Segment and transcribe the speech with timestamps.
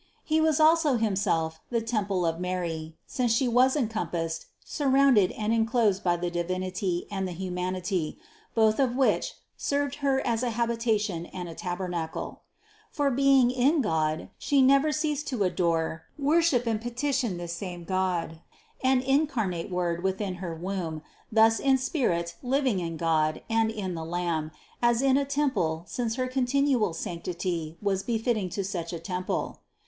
[0.23, 5.53] He was also Himself the temple of Mary, since She was encompassed, sur rounded and
[5.53, 8.17] enclosed by the Divinity and the humanity,
[8.55, 12.39] both of which served Her as a habitation and a taber nacle.
[12.89, 17.83] For being in God, she never ceased to adore, wor ship and petition this same
[17.83, 18.39] God
[18.83, 24.03] and incarnate Word within her womb thus in spirit living in God and in the
[24.03, 24.49] Lamb
[24.81, 29.59] as in a temple since her continual sanctity was be fitting to such a temple.